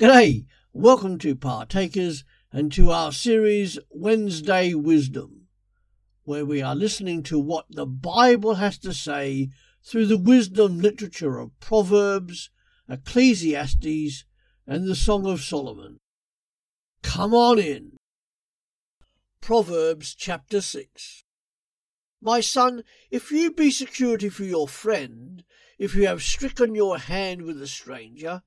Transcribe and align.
G'day, 0.00 0.46
welcome 0.72 1.18
to 1.18 1.36
Partakers 1.36 2.24
and 2.50 2.72
to 2.72 2.90
our 2.90 3.12
series 3.12 3.78
Wednesday 3.90 4.72
Wisdom, 4.72 5.48
where 6.24 6.46
we 6.46 6.62
are 6.62 6.74
listening 6.74 7.22
to 7.24 7.38
what 7.38 7.66
the 7.68 7.84
Bible 7.84 8.54
has 8.54 8.78
to 8.78 8.94
say 8.94 9.50
through 9.84 10.06
the 10.06 10.16
wisdom 10.16 10.80
literature 10.80 11.38
of 11.38 11.50
Proverbs, 11.60 12.48
Ecclesiastes, 12.88 14.24
and 14.66 14.88
the 14.88 14.96
Song 14.96 15.26
of 15.26 15.42
Solomon. 15.42 15.98
Come 17.02 17.34
on 17.34 17.58
in. 17.58 17.98
Proverbs 19.42 20.14
chapter 20.14 20.62
6 20.62 21.24
My 22.22 22.40
son, 22.40 22.84
if 23.10 23.30
you 23.30 23.52
be 23.52 23.70
security 23.70 24.30
for 24.30 24.44
your 24.44 24.66
friend, 24.66 25.44
if 25.78 25.94
you 25.94 26.06
have 26.06 26.22
stricken 26.22 26.74
your 26.74 26.96
hand 26.96 27.42
with 27.42 27.60
a 27.60 27.66
stranger, 27.66 28.40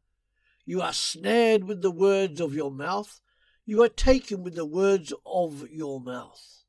you 0.66 0.82
are 0.82 0.94
snared 0.94 1.66
with 1.66 1.82
the 1.82 1.92
words 1.92 2.40
of 2.40 2.54
your 2.54 2.72
mouth. 2.72 3.22
You 3.66 3.84
are 3.84 3.90
taken 3.90 4.44
with 4.44 4.56
the 4.56 4.66
words 4.66 5.14
of 5.26 5.70
your 5.70 6.00
mouth. 6.00 6.64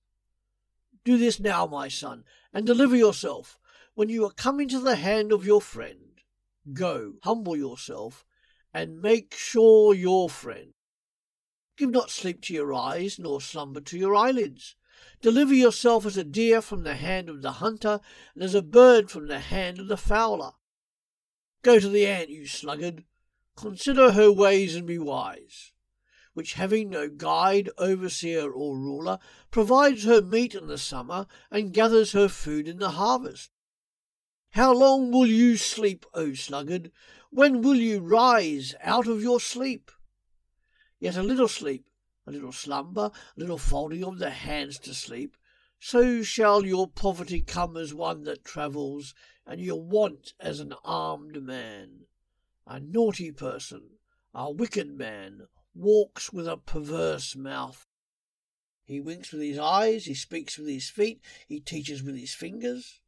Do 1.04 1.18
this 1.18 1.38
now, 1.38 1.66
my 1.66 1.88
son, 1.88 2.24
and 2.52 2.66
deliver 2.66 2.96
yourself. 2.96 3.58
When 3.94 4.08
you 4.08 4.24
are 4.24 4.32
coming 4.32 4.68
to 4.68 4.80
the 4.80 4.96
hand 4.96 5.32
of 5.32 5.46
your 5.46 5.60
friend, 5.60 6.20
go, 6.72 7.14
humble 7.22 7.56
yourself, 7.56 8.24
and 8.72 9.00
make 9.00 9.34
sure 9.34 9.94
your 9.94 10.28
friend. 10.28 10.72
Give 11.76 11.90
not 11.90 12.10
sleep 12.10 12.40
to 12.42 12.54
your 12.54 12.72
eyes, 12.72 13.18
nor 13.18 13.40
slumber 13.40 13.80
to 13.82 13.98
your 13.98 14.14
eyelids. 14.16 14.76
Deliver 15.20 15.54
yourself 15.54 16.06
as 16.06 16.16
a 16.16 16.24
deer 16.24 16.60
from 16.60 16.82
the 16.82 16.96
hand 16.96 17.28
of 17.28 17.42
the 17.42 17.52
hunter, 17.52 18.00
and 18.34 18.42
as 18.42 18.54
a 18.54 18.62
bird 18.62 19.10
from 19.10 19.28
the 19.28 19.40
hand 19.40 19.78
of 19.78 19.88
the 19.88 19.96
fowler. 19.96 20.52
Go 21.62 21.78
to 21.78 21.88
the 21.88 22.06
ant, 22.06 22.30
you 22.30 22.46
sluggard. 22.46 23.04
Consider 23.56 24.12
her 24.12 24.32
ways 24.32 24.74
and 24.74 24.86
be 24.86 24.98
wise, 24.98 25.72
which 26.32 26.54
having 26.54 26.90
no 26.90 27.08
guide, 27.08 27.70
overseer, 27.78 28.50
or 28.50 28.76
ruler, 28.76 29.18
provides 29.50 30.04
her 30.04 30.20
meat 30.20 30.54
in 30.54 30.66
the 30.66 30.78
summer 30.78 31.26
and 31.50 31.72
gathers 31.72 32.12
her 32.12 32.28
food 32.28 32.66
in 32.66 32.78
the 32.78 32.90
harvest. 32.90 33.50
How 34.50 34.72
long 34.72 35.10
will 35.10 35.26
you 35.26 35.56
sleep, 35.56 36.04
O 36.14 36.34
sluggard? 36.34 36.92
When 37.30 37.62
will 37.62 37.76
you 37.76 38.00
rise 38.00 38.74
out 38.80 39.06
of 39.08 39.22
your 39.22 39.40
sleep? 39.40 39.90
Yet 41.00 41.16
a 41.16 41.22
little 41.22 41.48
sleep, 41.48 41.86
a 42.26 42.30
little 42.30 42.52
slumber, 42.52 43.10
a 43.36 43.40
little 43.40 43.58
folding 43.58 44.04
of 44.04 44.18
the 44.18 44.30
hands 44.30 44.78
to 44.80 44.94
sleep, 44.94 45.36
so 45.78 46.22
shall 46.22 46.64
your 46.64 46.88
poverty 46.88 47.40
come 47.40 47.76
as 47.76 47.92
one 47.92 48.24
that 48.24 48.44
travels, 48.44 49.14
and 49.46 49.60
your 49.60 49.82
want 49.82 50.34
as 50.40 50.60
an 50.60 50.74
armed 50.84 51.42
man. 51.42 52.06
A 52.66 52.80
naughty 52.80 53.30
person, 53.30 53.98
a 54.32 54.50
wicked 54.50 54.90
man, 54.96 55.48
walks 55.74 56.32
with 56.32 56.48
a 56.48 56.56
perverse 56.56 57.36
mouth. 57.36 57.86
He 58.84 59.00
winks 59.00 59.32
with 59.32 59.42
his 59.42 59.58
eyes, 59.58 60.06
he 60.06 60.14
speaks 60.14 60.58
with 60.58 60.68
his 60.68 60.88
feet, 60.88 61.20
he 61.46 61.60
teaches 61.60 62.02
with 62.02 62.16
his 62.16 62.34
fingers. 62.34 63.00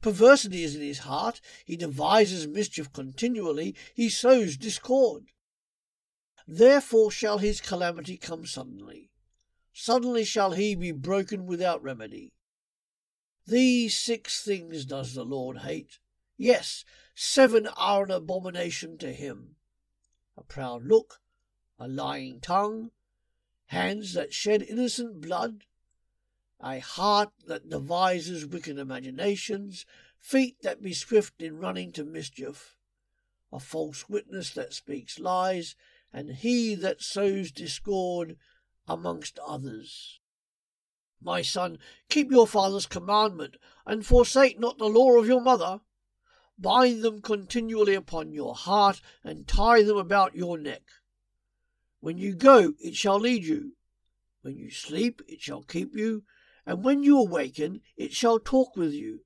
Perversity 0.00 0.64
is 0.64 0.74
in 0.74 0.82
his 0.82 1.00
heart, 1.00 1.40
he 1.64 1.76
devises 1.76 2.46
mischief 2.46 2.92
continually, 2.92 3.74
he 3.94 4.08
sows 4.08 4.56
discord. 4.56 5.26
Therefore 6.46 7.10
shall 7.10 7.38
his 7.38 7.60
calamity 7.60 8.16
come 8.16 8.44
suddenly. 8.44 9.10
Suddenly 9.72 10.24
shall 10.24 10.52
he 10.52 10.74
be 10.74 10.92
broken 10.92 11.46
without 11.46 11.82
remedy. 11.82 12.32
These 13.46 13.96
six 13.96 14.42
things 14.42 14.84
does 14.84 15.14
the 15.14 15.24
Lord 15.24 15.58
hate. 15.58 15.98
Yes, 16.36 16.84
Seven 17.16 17.68
are 17.68 18.02
an 18.02 18.10
abomination 18.10 18.98
to 18.98 19.12
him 19.12 19.54
a 20.36 20.42
proud 20.42 20.84
look, 20.84 21.20
a 21.78 21.86
lying 21.86 22.40
tongue, 22.40 22.90
hands 23.66 24.14
that 24.14 24.34
shed 24.34 24.62
innocent 24.62 25.20
blood, 25.20 25.64
a 26.60 26.80
heart 26.80 27.32
that 27.46 27.68
devises 27.68 28.44
wicked 28.44 28.76
imaginations, 28.76 29.86
feet 30.18 30.60
that 30.62 30.82
be 30.82 30.92
swift 30.92 31.40
in 31.40 31.58
running 31.58 31.92
to 31.92 32.04
mischief, 32.04 32.76
a 33.52 33.60
false 33.60 34.08
witness 34.08 34.50
that 34.50 34.74
speaks 34.74 35.20
lies, 35.20 35.76
and 36.12 36.32
he 36.32 36.74
that 36.74 37.00
sows 37.00 37.52
discord 37.52 38.36
amongst 38.88 39.38
others. 39.38 40.18
My 41.22 41.42
son, 41.42 41.78
keep 42.08 42.32
your 42.32 42.48
father's 42.48 42.86
commandment, 42.86 43.56
and 43.86 44.04
forsake 44.04 44.58
not 44.58 44.78
the 44.78 44.86
law 44.86 45.16
of 45.16 45.28
your 45.28 45.40
mother. 45.40 45.80
Bind 46.58 47.02
them 47.02 47.20
continually 47.20 47.94
upon 47.94 48.32
your 48.32 48.54
heart, 48.54 49.00
and 49.22 49.46
tie 49.46 49.82
them 49.82 49.96
about 49.96 50.36
your 50.36 50.56
neck. 50.56 50.82
When 52.00 52.18
you 52.18 52.34
go, 52.34 52.74
it 52.78 52.94
shall 52.94 53.18
lead 53.18 53.44
you. 53.44 53.76
When 54.42 54.56
you 54.56 54.70
sleep, 54.70 55.22
it 55.26 55.40
shall 55.40 55.62
keep 55.62 55.96
you. 55.96 56.24
And 56.66 56.84
when 56.84 57.02
you 57.02 57.18
awaken, 57.18 57.80
it 57.96 58.12
shall 58.12 58.38
talk 58.38 58.76
with 58.76 58.92
you. 58.92 59.24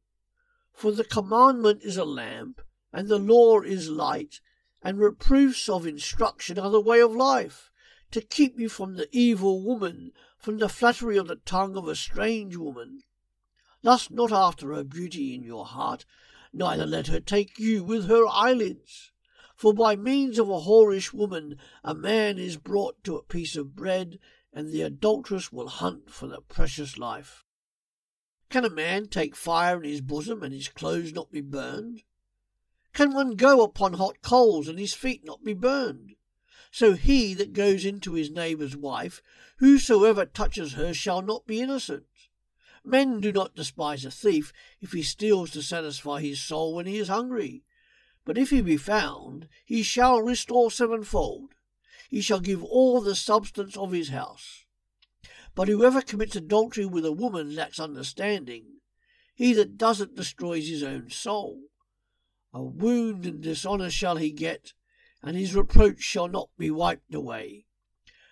For 0.72 0.93
the 0.93 1.05
commandment 1.05 1.83
is 1.83 1.97
a 1.97 2.05
lamp, 2.05 2.61
and 2.93 3.09
the 3.09 3.19
law 3.19 3.60
is 3.60 3.91
light, 3.91 4.41
and 4.83 4.99
reproofs 4.99 5.69
of 5.69 5.87
instruction 5.87 6.59
are 6.59 6.71
the 6.71 6.81
way 6.81 7.00
of 7.00 7.15
life, 7.15 7.71
to 8.12 8.21
keep 8.21 8.59
you 8.59 8.69
from 8.69 8.97
the 8.97 9.09
evil 9.12 9.62
woman, 9.62 10.12
from 10.39 10.59
the 10.59 10.69
flattery 10.69 11.16
of 11.16 11.27
the 11.27 11.37
tongue 11.37 11.77
of 11.77 11.89
a 11.89 11.97
strange 11.97 12.56
woman. 12.56 13.03
Lust 13.83 14.10
not 14.10 14.33
after 14.33 14.72
her 14.72 14.84
beauty 14.84 15.34
in 15.34 15.43
your 15.43 15.66
heart, 15.66 16.05
neither 16.53 16.86
let 16.86 17.06
her 17.09 17.20
take 17.20 17.59
you 17.59 17.84
with 17.84 18.06
her 18.06 18.26
eyelids. 18.26 19.12
For 19.54 19.75
by 19.75 19.97
means 19.97 20.38
of 20.38 20.48
a 20.48 20.60
whorish 20.60 21.12
woman 21.12 21.59
a 21.82 21.94
man 21.94 22.38
is 22.38 22.56
brought 22.56 23.03
to 23.04 23.16
a 23.16 23.22
piece 23.22 23.56
of 23.56 23.75
bread, 23.75 24.19
and 24.53 24.70
the 24.70 24.82
adulteress 24.82 25.53
will 25.53 25.69
hunt 25.69 26.10
for 26.10 26.26
the 26.26 26.41
precious 26.41 26.97
life. 26.97 27.44
Can 28.50 28.64
a 28.64 28.70
man 28.70 29.09
take 29.09 29.36
fire 29.36 29.82
in 29.82 29.88
his 29.88 30.00
bosom 30.00 30.42
and 30.42 30.54
his 30.54 30.69
clothes 30.69 31.12
not 31.12 31.31
be 31.31 31.41
burned? 31.41 32.03
Can 32.92 33.12
one 33.12 33.36
go 33.36 33.62
upon 33.62 33.94
hot 33.94 34.22
coals 34.22 34.69
and 34.69 34.78
his 34.78 34.94
feet 34.94 35.25
not 35.25 35.44
be 35.44 35.54
burned? 35.54 36.15
So 36.70 36.94
he 36.94 37.34
that 37.34 37.53
goes 37.53 37.84
into 37.84 38.15
his 38.15 38.30
neighbour's 38.30 38.76
wife, 38.76 39.22
whosoever 39.59 40.25
touches 40.25 40.75
her 40.75 40.94
shall 40.94 41.22
not 41.22 41.47
be 41.47 41.60
innocent. 41.60 42.06
Men 42.88 43.21
do 43.21 43.32
not 43.32 43.54
despise 43.54 44.06
a 44.06 44.10
thief 44.10 44.50
if 44.81 44.93
he 44.93 45.03
steals 45.03 45.50
to 45.50 45.62
satisfy 45.62 46.22
his 46.22 46.41
soul 46.41 46.75
when 46.75 46.87
he 46.87 46.97
is 46.97 47.09
hungry. 47.09 47.62
But 48.25 48.38
if 48.38 48.49
he 48.49 48.62
be 48.62 48.78
found, 48.78 49.47
he 49.66 49.82
shall 49.82 50.22
restore 50.22 50.71
sevenfold. 50.71 51.50
He 52.09 52.22
shall 52.22 52.41
give 52.41 52.65
all 52.65 53.03
the 53.03 53.15
substance 53.15 53.77
of 53.77 53.93
his 53.93 54.09
house. 54.09 54.65
But 55.54 55.69
whoever 55.69 56.00
commits 56.00 56.34
adultery 56.34 56.87
with 56.87 57.04
a 57.04 57.12
woman 57.12 57.54
lacks 57.54 57.78
understanding. 57.78 58.81
He 59.34 59.53
that 59.53 59.77
does 59.77 60.00
it 60.00 60.16
destroys 60.16 60.66
his 60.66 60.82
own 60.82 61.10
soul. 61.10 61.65
A 62.54 62.62
wound 62.62 63.27
and 63.27 63.43
dishonour 63.43 63.91
shall 63.91 64.16
he 64.16 64.31
get, 64.31 64.72
and 65.22 65.37
his 65.37 65.54
reproach 65.54 66.00
shall 66.00 66.28
not 66.28 66.48
be 66.56 66.71
wiped 66.71 67.15
away. 67.15 67.66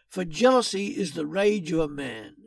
For 0.08 0.24
jealousy 0.24 0.96
is 0.96 1.12
the 1.12 1.26
rage 1.26 1.72
of 1.72 1.80
a 1.80 1.88
man, 1.88 2.45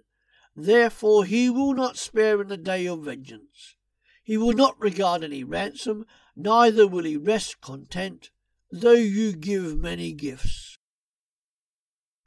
Therefore 0.56 1.26
he 1.26 1.50
will 1.50 1.74
not 1.74 1.98
spare 1.98 2.42
in 2.42 2.48
the 2.48 2.58
day 2.58 2.88
of 2.88 3.04
vengeance. 3.04 3.76
He 4.24 4.38
will 4.38 4.54
not 4.54 4.80
regard 4.80 5.24
any 5.24 5.44
ransom, 5.44 6.06
neither 6.36 6.88
will 6.88 7.04
he 7.04 7.18
rest 7.18 7.62
content, 7.62 8.30
though 8.72 8.92
you 8.92 9.34
give 9.34 9.78
many 9.78 10.14
gifts. 10.14 10.78